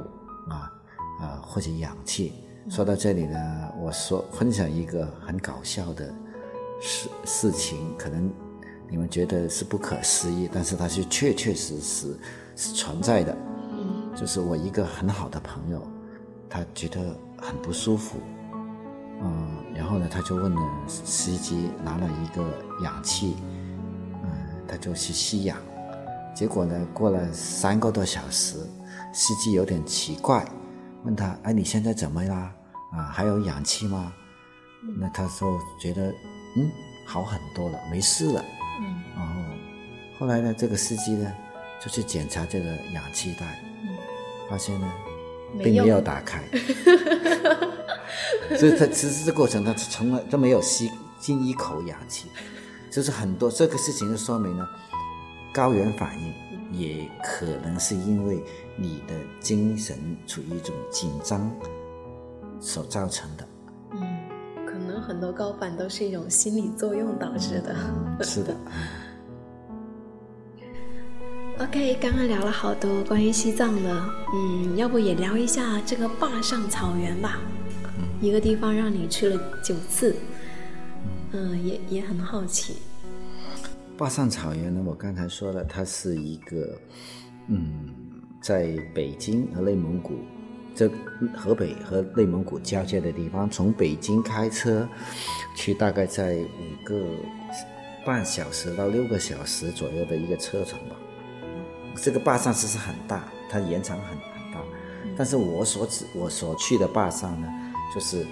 [0.49, 0.71] 啊
[1.19, 2.31] 啊或者氧气。
[2.69, 6.07] 说到这里呢，我说分享一个很搞笑的
[6.79, 8.31] 事事情，可能
[8.89, 12.17] 你们觉得是不可思议，但是它是确确实实
[12.55, 13.35] 是存在的。
[13.69, 15.81] 嗯就是我一个很好的朋友，
[16.47, 17.01] 他觉得
[17.41, 18.19] 很不舒服，
[19.21, 22.43] 嗯，然后呢，他就问了司机，拿了一个
[22.83, 23.37] 氧气，
[24.23, 24.29] 嗯，
[24.67, 25.57] 他就去吸氧，
[26.35, 28.57] 结果呢，过了三个多小时，
[29.13, 30.45] 司机有点奇怪，
[31.03, 32.53] 问他，哎，你现在怎么啦？
[32.91, 34.13] 啊，还有氧气吗？
[34.99, 36.13] 那他说觉得，
[36.55, 36.69] 嗯，
[37.05, 38.43] 好很多了，没事了。
[38.79, 39.41] 嗯然后
[40.19, 41.31] 后来呢，这个司机呢
[41.81, 43.89] 就去检查这个氧气袋，嗯，
[44.49, 44.87] 发现呢
[45.61, 46.43] 并没有打开，
[48.57, 52.27] 所以他其实这过程他从来都没有吸进一口氧气，
[52.91, 54.67] 就是很多这个事情就说明了
[55.53, 56.33] 高原反应
[56.71, 58.43] 也可能是因为
[58.75, 61.51] 你的精神处于一种紧张
[62.59, 63.47] 所造成的。
[63.91, 64.01] 嗯，
[64.65, 67.75] 可能很多高反都是一种心理作用导致的。
[67.75, 68.55] 嗯，是的。
[71.59, 77.39] OK，刚刚聊了好多关于西藏的，嗯，要不也聊一下这个坝上草原吧？
[78.19, 80.15] 一个地方让你去了九次，
[81.31, 82.77] 嗯，也也很好奇。
[83.95, 86.75] 坝上草原呢，我刚才说了，它是一个，
[87.47, 87.87] 嗯，
[88.41, 90.15] 在北京和内蒙古，
[90.73, 90.89] 这
[91.35, 94.89] 河北和内蒙古交界的地方，从北京开车
[95.55, 97.05] 去，大概在五个
[98.03, 100.95] 半小时到六个小时左右的一个车程吧。
[101.95, 104.61] 这个坝上其实很大，它延长很很大，
[105.17, 107.47] 但是我所指我所去的坝上呢，
[107.93, 108.25] 就是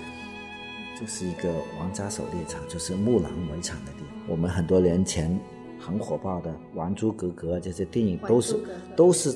[1.00, 4.08] 就是一个王家狩猎场，就是木兰围场的地方。
[4.28, 5.40] 我们很多年前
[5.80, 8.60] 很火爆的《还珠格格》这些电影都是
[8.96, 9.36] 都是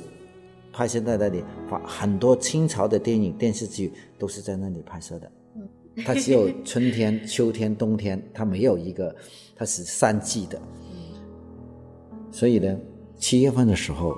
[0.71, 5.31] 拍摄在那里，把很多清朝的电影电视剧都是在那里拍摄的。
[6.05, 9.15] 它只有春天、秋天、冬天，它没有一个，
[9.55, 10.61] 它是三季的。
[12.31, 12.77] 所以呢，
[13.17, 14.17] 七月份的时候，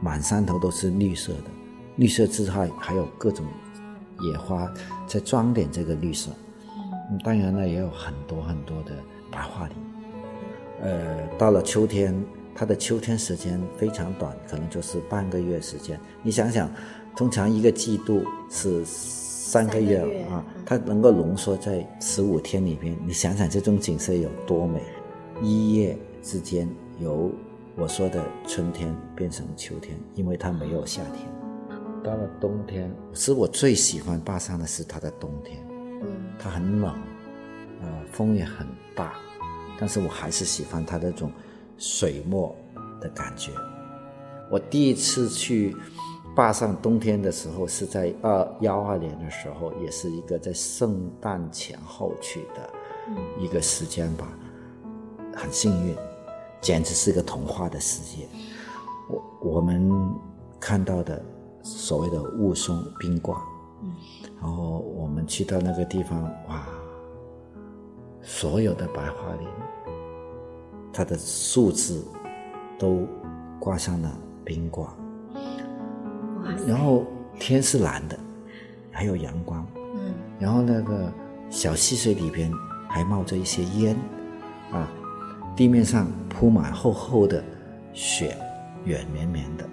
[0.00, 1.50] 满山头都是绿色的，
[1.96, 3.44] 绿色之外还有各种
[4.20, 4.72] 野花
[5.06, 6.30] 在装点这个绿色。
[7.10, 8.92] 嗯，当然呢，也有很多很多的
[9.30, 9.76] 白桦林。
[10.82, 12.14] 呃，到了秋天，
[12.54, 15.98] 它的秋天时间非常短，可能就是半个月时间。
[16.22, 16.70] 你想想，
[17.16, 24.82] 通常一个季度是三个月啊嗯，它能够浓缩在十五天里边，你想想这种景色有多美！
[25.42, 26.68] 一夜之间
[26.98, 27.30] 由
[27.78, 31.28] 我说的春天变成秋天，因为它没有夏天。
[32.02, 35.62] 到了冬天，其实我最喜欢坝上的是它的冬天。
[36.02, 36.08] 嗯
[36.38, 36.94] 它很冷，
[37.82, 39.14] 呃，风也很大，
[39.78, 41.30] 但是我还是喜欢它那种
[41.76, 42.54] 水墨
[43.00, 43.52] 的感觉。
[44.50, 45.76] 我第一次去
[46.34, 52.70] 坝上冬天的时候是在二幺二年的时候，也是一个在圣诞前后去的
[53.38, 54.28] 一个时间吧，
[55.34, 55.96] 很幸运，
[56.60, 58.26] 简直是个童话的世界。
[59.08, 59.90] 我我们
[60.58, 61.24] 看到的
[61.62, 63.40] 所谓的雾凇冰挂，
[64.40, 66.66] 然后我们去到那个地方，哇，
[68.22, 69.48] 所有的白桦林，
[70.92, 72.02] 它的树枝
[72.78, 73.06] 都
[73.60, 74.86] 挂上了冰挂，
[75.34, 77.04] 哇，然后
[77.38, 78.18] 天是蓝的，
[78.90, 79.64] 还有阳光，
[79.94, 81.12] 嗯然后那个
[81.48, 82.52] 小溪水里边
[82.88, 83.96] 还冒着一些烟，
[84.72, 84.88] 啊，
[85.56, 87.42] 地面上铺满厚厚的
[87.94, 88.36] 雪，
[88.84, 89.66] 软绵绵的。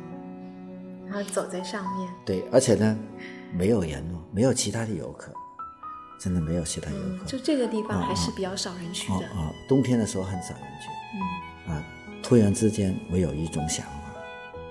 [1.06, 2.98] 然后走在上面，对，而且呢，
[3.54, 5.32] 没有人哦，没有其他的游客，
[6.20, 7.26] 真的没有其他游嗯，客。
[7.26, 9.16] 就这个地方还是比较少人去的。
[9.16, 10.88] 哦哦，冬天的时候很少人去
[11.68, 11.84] 嗯，啊。
[12.24, 14.16] 突然之间，我有一种想法，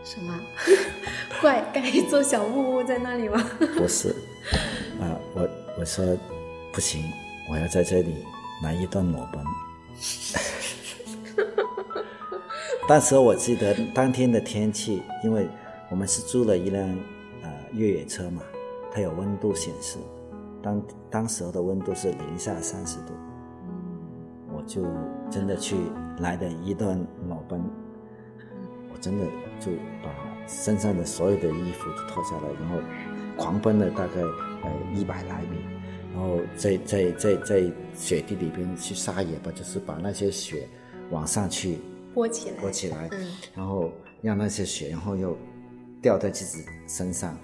[0.03, 0.41] 什么？
[1.43, 3.39] 怪盖一座小木屋在那里吗？
[3.77, 4.09] 不是
[4.99, 5.49] 啊，我
[5.79, 6.17] 我说
[6.73, 7.13] 不行，
[7.51, 8.25] 我要在这里
[8.63, 9.45] 来一段裸奔。
[12.89, 15.49] 当时我记得当天的天气，因为
[15.91, 16.89] 我们是租了一辆
[17.43, 18.43] 呃越野车嘛，
[18.93, 19.99] 它有温度显示，
[20.63, 23.13] 当当时候的温度是零下三十度，
[24.53, 24.83] 我就
[25.31, 25.77] 真的去
[26.19, 27.63] 来的一段裸奔，
[28.93, 29.25] 我真的
[29.59, 30.11] 就把
[30.47, 32.77] 身上的所有的衣服都脱下来，然后
[33.37, 35.57] 狂奔了大概呃一百来米，
[36.13, 40.69] 然后在在在在雪地里边去撒野吧，就是把那些雪
[41.13, 41.79] 往上去。
[42.15, 45.35] 拨起来，拨起来，嗯，然后让那些血，然后又
[46.03, 47.35] 掉在自己身上，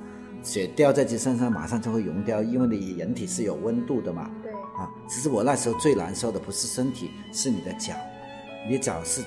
[0.42, 4.30] 血掉在自己身上，马上就会融掉，因为你人体是有温度的嘛。
[4.42, 4.52] 对。
[4.52, 7.94] 啊，其实我那时候最难受的不是身体，是你的脚，
[8.66, 9.22] 你的脚是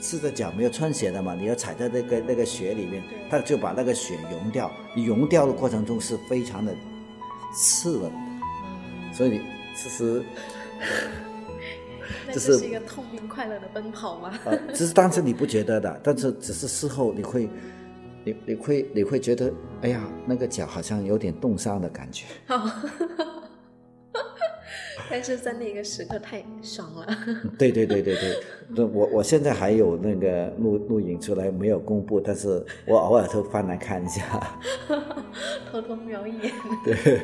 [0.00, 3.00] 赤着脚没有穿鞋的嘛，你要踩在那个那个雪里面，
[3.30, 6.74] 它就把那个雪融掉，你融掉的过程中是非常的
[7.54, 9.40] 刺冷的，所以
[9.76, 10.20] 其实。
[12.32, 14.30] 这是一个痛并快乐的奔跑吗？
[14.44, 17.48] 啊，只是当时你不觉得的，但是只是事后你会，
[18.24, 22.26] 你你会你会觉得，哎呀，那个脚好像有点冻伤的感觉。
[25.12, 27.04] 但是在那个时刻太爽了。
[27.58, 28.14] 对对对对
[28.76, 34.22] 对，我我现在还有那个录录影出来没有公布，但是我偶尔都翻来看一下，
[35.72, 36.52] 偷偷瞄一眼。
[36.84, 37.22] 对，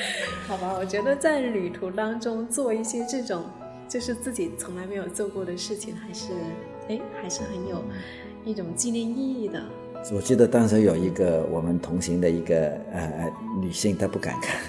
[0.48, 3.44] 好吧，我觉得在旅途当中做一些这种。
[3.88, 6.32] 就是自己从来没有做过的事情，还是
[6.88, 7.82] 哎，还是很有
[8.44, 9.62] 一种纪念意义的。
[10.12, 14.60] 我记得当时有一个我们同行的一个呃女性，她不敢看，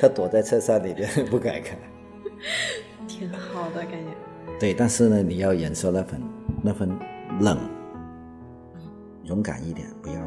[0.00, 1.76] 她躲在车上里边不敢看，
[3.08, 4.10] 挺好的感觉。
[4.60, 6.20] 对，但是呢，你要忍受那份
[6.62, 6.88] 那份
[7.40, 7.58] 冷，
[9.24, 10.19] 勇敢一点，不要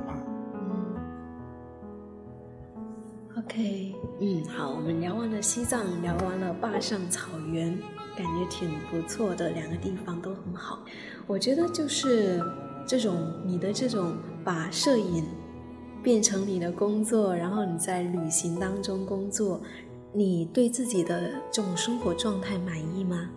[3.53, 7.77] OK，嗯，好，我们聊完了西藏，聊完了坝上草原，
[8.17, 10.79] 感觉挺不错的，两个地方都很好。
[11.27, 12.43] 我觉得就是
[12.87, 15.23] 这种你的这种把摄影
[16.01, 19.61] 变成你的工作，然后你在旅行当中工作，
[20.11, 23.29] 你对自己的这种生活状态满意吗？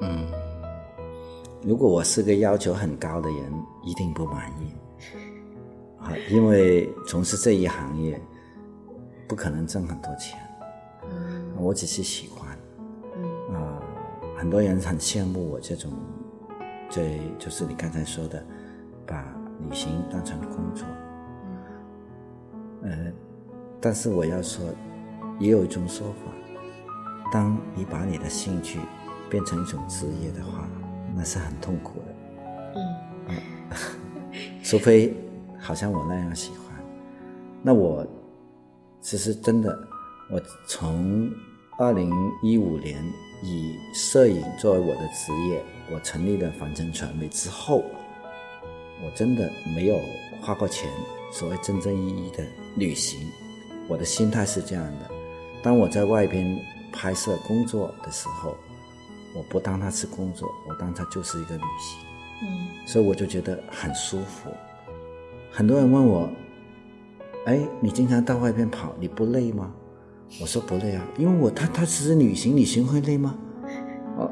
[0.00, 0.26] 嗯，
[1.62, 4.72] 如果我是个要求很高的人，一定不满意。
[5.98, 8.18] 啊，因为从事这一行业。
[9.34, 10.38] 不可能挣很多钱，
[11.56, 12.56] 我只是喜欢，
[13.52, 13.82] 啊，
[14.38, 15.90] 很多人很羡慕我这种，
[16.88, 18.40] 这就是你刚才说的，
[19.04, 19.24] 把
[19.58, 20.86] 旅行当成工作，
[22.84, 23.12] 呃，
[23.80, 24.64] 但是我要说，
[25.40, 26.30] 也有一种说法，
[27.32, 28.78] 当你把你的兴趣
[29.28, 30.68] 变成一种职业的话，
[31.12, 32.80] 那是很痛苦的，
[33.30, 33.36] 嗯，
[34.62, 35.12] 除非
[35.58, 36.68] 好像我那样喜欢，
[37.60, 38.06] 那我。
[39.04, 39.86] 其实真的，
[40.30, 41.30] 我从
[41.78, 42.10] 二零
[42.42, 43.04] 一五年
[43.42, 45.62] 以摄影作为我的职业，
[45.92, 47.84] 我成立了凡尘传媒之后，
[49.04, 50.00] 我真的没有
[50.40, 50.90] 花过钱，
[51.30, 52.42] 所谓真正意义的
[52.76, 53.20] 旅行。
[53.88, 55.10] 我的心态是这样的：
[55.62, 56.58] 当我在外边
[56.90, 58.56] 拍摄工作的时候，
[59.34, 62.00] 我不当它是工作，我当它就是一个旅行。
[62.42, 64.50] 嗯，所以我就觉得很舒服。
[65.52, 66.26] 很多人问我。
[67.46, 69.74] 哎，你经常到外边跑，你不累吗？
[70.40, 73.38] 我说不累啊，因为我他他只是旅行，旅行会累吗？
[74.16, 74.30] 哦，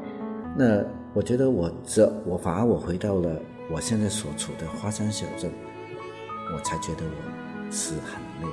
[0.57, 3.39] 那我觉得我这我反而我回到了
[3.71, 5.51] 我现在所处的花山小镇，
[6.55, 8.47] 我才觉得我是很累，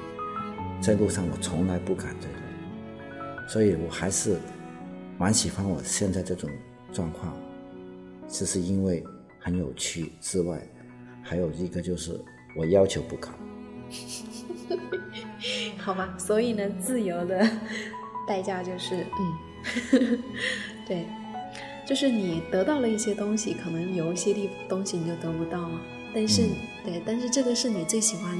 [0.80, 4.36] 在路上我从来不敢这累，所以我还是
[5.16, 6.50] 蛮喜欢我现在这种
[6.92, 7.34] 状况，
[8.28, 9.02] 只是因为
[9.38, 10.60] 很有趣之外，
[11.22, 12.20] 还有一个就是
[12.54, 13.30] 我要求不高。
[15.78, 17.48] 好吧，所以呢，自由的
[18.26, 20.22] 代价就是，嗯，
[20.86, 21.06] 对，
[21.86, 25.80] 就是你得到了一些东西，可能有一些地东西你就得不到了。
[26.14, 26.42] 但是，
[26.84, 28.36] 对，但是这个是你最喜欢，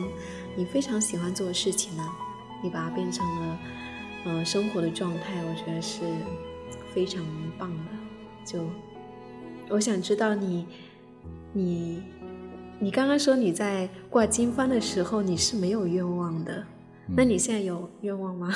[0.56, 2.08] 你非常喜欢做的事情呢，
[2.62, 3.58] 你把它变成了，
[4.24, 6.00] 呃，生活的状态，我觉得是
[6.92, 7.24] 非常
[7.58, 7.92] 棒的。
[8.44, 8.64] 就，
[9.68, 10.66] 我想知道你，
[11.52, 12.02] 你。
[12.82, 16.64] 你刚刚说你在挂经幡的时候你是没有愿望的，
[17.06, 18.50] 那你现在有愿望吗？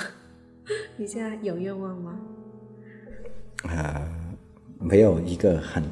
[0.97, 2.19] 你现在有愿望吗？
[3.65, 4.01] 啊，
[4.81, 5.85] 没有一个很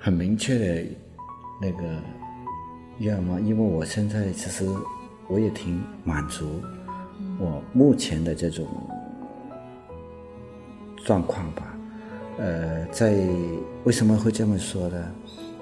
[0.00, 0.84] 很明确的
[1.62, 1.84] 那个
[2.98, 4.68] 愿望，因为我现在其实
[5.28, 6.60] 我也挺满足
[7.38, 8.66] 我目前的这种
[11.04, 11.78] 状况吧。
[12.38, 13.16] 呃，在
[13.84, 15.14] 为什么会这么说呢？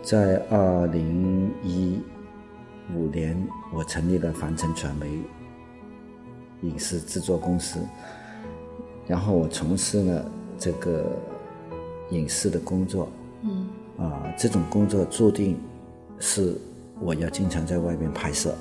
[0.03, 2.00] 在二零一
[2.94, 3.36] 五年，
[3.72, 5.20] 我成立了凡尘传媒。
[6.62, 7.80] 影视制作公司，
[9.09, 11.05] 然后我从事了这个
[12.11, 13.09] 影视的工作。
[13.42, 13.66] 嗯
[13.98, 15.59] 啊、这种工作注定
[16.20, 16.57] 是
[17.00, 18.55] 我要经常在外面拍摄。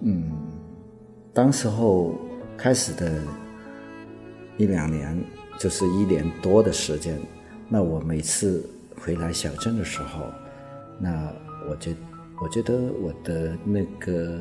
[0.00, 0.32] 嗯
[1.32, 2.16] 当时候
[2.56, 3.22] 开始的
[4.56, 5.22] 一两年，
[5.60, 7.16] 就是一年多的时间。
[7.68, 8.68] 那我每次
[9.00, 10.22] 回来小镇的时候，
[10.98, 11.32] 那
[11.68, 11.94] 我觉
[12.42, 14.38] 我觉得我的那个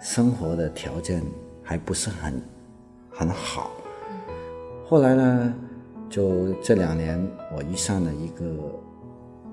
[0.00, 1.22] 生活的条件
[1.62, 2.42] 还不是很
[3.10, 3.70] 很好。
[4.86, 5.54] 后来呢，
[6.08, 7.20] 就这两年
[7.54, 8.44] 我遇上了一个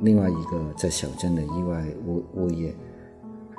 [0.02, 2.74] 另外一个在小镇的意外物物业，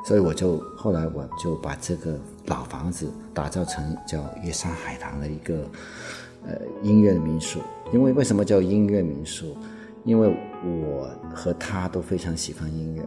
[0.05, 5.69] 所以我就后来我就把这个老房子打造成叫月山海棠的一个
[6.47, 7.61] 呃音乐民宿。
[7.93, 9.57] 因为为什么叫音乐民宿？
[10.07, 10.33] 因为
[10.65, 13.03] 我和他都非常喜欢音乐，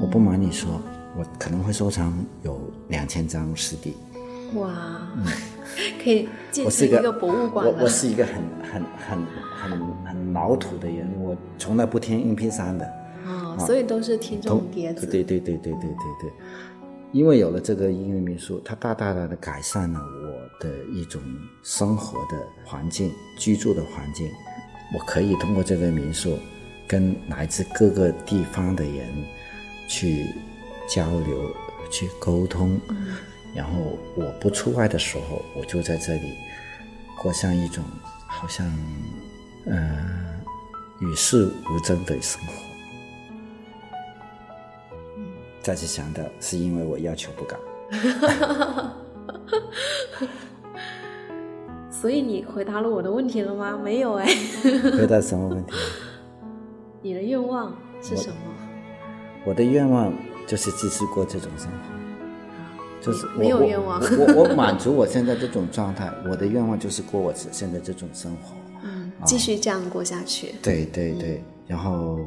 [0.00, 0.80] 我不瞒你说，
[1.18, 3.94] 我可能会收藏有两千张 CD。
[4.54, 5.08] 哇，
[6.00, 7.72] 可以建成一个博物馆了。
[7.72, 9.18] 我我是一个很很很
[9.56, 12.86] 很很老土的人，我从来不听音频3的。
[13.26, 15.04] 哦，所以都是听这种碟子。
[15.04, 15.90] 对对对对对对
[16.20, 16.32] 对，
[17.10, 21.20] 因为有了这个音乐民宿，它大大的改善了我的一种
[21.64, 24.30] 生活的环境、居住的环境。
[24.94, 26.38] 我可以通过这个民宿，
[26.86, 29.08] 跟来自各个地方的人
[29.88, 30.26] 去
[30.88, 31.54] 交流、
[31.90, 32.80] 去沟通。
[33.54, 36.34] 然后我不出外的时候，我就在这里
[37.20, 37.82] 过上一种
[38.26, 38.66] 好像
[39.64, 40.42] 呃
[41.00, 42.52] 与世无争的生活。
[45.62, 47.56] 再次强调，是因为我要求不高。
[52.06, 53.76] 所以你回答了我的问题了吗？
[53.82, 54.28] 没有哎。
[54.96, 55.72] 回答什么问题？
[57.02, 58.36] 你的愿望是什么？
[59.44, 60.12] 我的愿望
[60.46, 68.54] 就是继续过这种生活，就是没有愿望我我我满足我现在这种状态，我的愿望就是过我现在这种生活。
[68.84, 70.54] 嗯，继续这样过下去。
[70.62, 72.20] 对对对，然后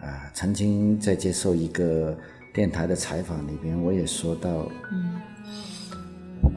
[0.00, 2.16] 啊、曾经在接受一个
[2.54, 5.20] 电台的采访里边，我也说到，嗯，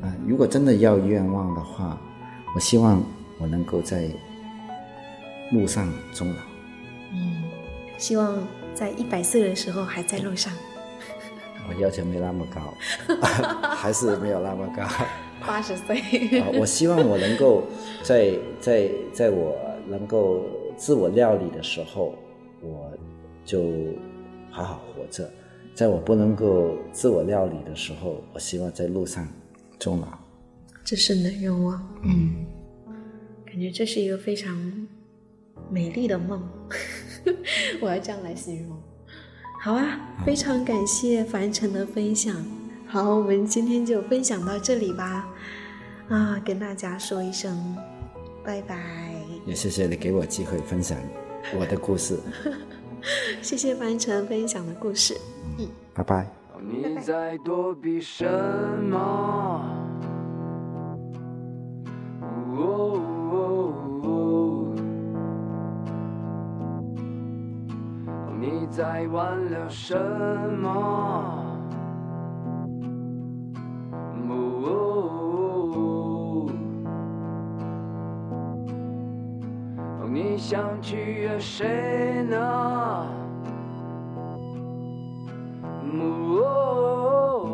[0.03, 1.99] 啊、如果真的要愿望的话，
[2.55, 3.03] 我希望
[3.39, 4.07] 我能够在
[5.51, 6.35] 路上终老。
[7.13, 7.43] 嗯
[7.97, 10.51] 希望在一百岁的时候还在路上。
[11.69, 12.73] 我要求没那么高，
[13.75, 14.83] 还是没有那么高。
[15.45, 15.97] 八十岁。
[16.41, 17.63] 啊，我希望我能够
[18.03, 19.55] 在在在我
[19.87, 20.43] 能够
[20.75, 22.13] 自我料理的时候，
[22.61, 22.91] 我
[23.45, 23.61] 就
[24.51, 25.23] 好好活着；
[25.73, 29.25] 在我不能够自我料理的时候，我希望在路上
[29.79, 30.07] 终老。
[30.83, 31.81] 这是你的愿望。
[32.03, 32.45] 嗯，
[33.45, 34.55] 感觉这是一个非常
[35.69, 36.41] 美丽的梦，
[37.81, 38.77] 我要这样来形容。
[39.61, 42.35] 好啊，非常感谢凡尘的分享。
[42.85, 45.27] 好，我们今天就分享到这里吧。
[46.09, 47.75] 啊，跟大家说一声
[48.43, 48.77] 拜拜。
[49.45, 50.97] 也谢谢你给我机会分享
[51.57, 52.19] 我的故事，
[53.41, 55.15] 谢谢凡尘分享的故事。
[55.93, 56.27] 拜拜。
[56.61, 58.25] 你在躲避什
[58.89, 59.52] 么？
[68.75, 69.95] 在挽留什
[70.59, 70.67] 么？
[80.01, 82.35] 哦你想取悦谁呢？
[86.01, 87.45] 哦，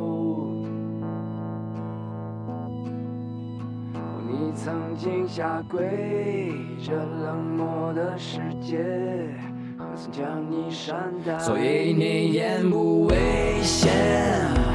[4.26, 9.36] 你曾经下跪，这冷漠的世界，
[11.40, 14.69] 所以你言不危险。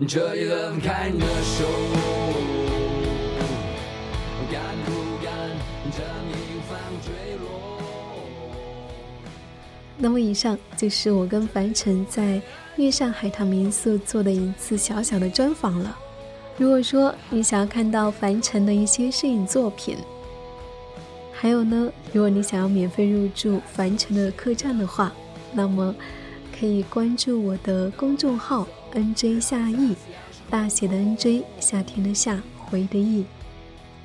[0.00, 1.64] 能彻底的放开的手？
[4.48, 4.92] 敢不
[5.24, 5.34] 敢
[5.90, 8.16] 这一帆坠落？
[9.96, 12.40] 那么以上就是我跟凡尘在
[12.76, 15.98] 月上海棠民宿做的一次小小的专访了。
[16.56, 19.96] 如果说你想要看到凡尘的一些摄影作品，
[21.32, 25.12] 还有呢，如果你想要免费入住凡尘的客栈的话，
[25.52, 25.92] 那么
[26.56, 29.94] 可以关注我的公众号 “nj 夏意”，
[30.50, 33.24] 大写的 “nj”，夏天的夏，回的意，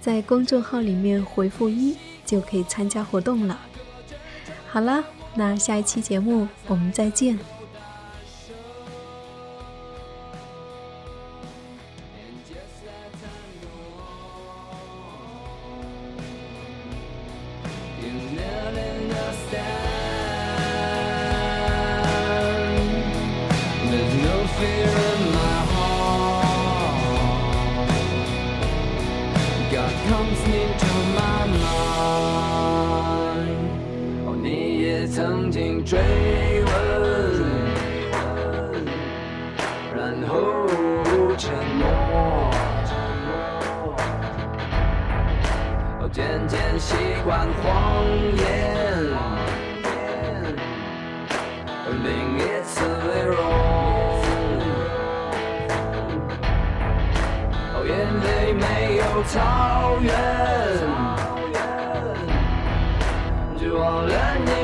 [0.02, 3.60] 在公众号里面回复一就可以参加活动了。
[4.70, 5.04] 好了，
[5.36, 7.38] 那下一期节目我们再见。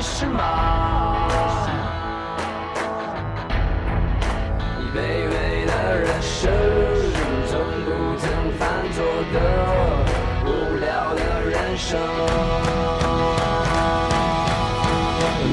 [0.01, 1.27] 是吗？
[4.95, 6.49] 卑微的人生，
[7.47, 7.87] 从不
[8.17, 8.27] 曾
[8.57, 8.61] 犯
[8.93, 8.97] 错
[9.33, 9.35] 的
[10.45, 10.47] 无
[10.79, 11.99] 聊的人生，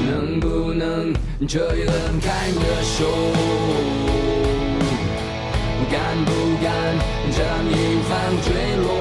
[0.07, 1.13] 能不能
[1.47, 3.05] 这一轮开个手？
[5.91, 5.95] 敢
[6.25, 6.31] 不
[6.63, 6.65] 敢
[7.31, 7.71] 这样一
[8.09, 8.11] 翻
[8.43, 8.96] 坠落？